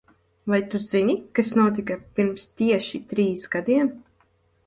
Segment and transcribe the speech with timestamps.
[0.51, 3.93] Vai tu zini, kas notika pirms tieši trīs gadiem?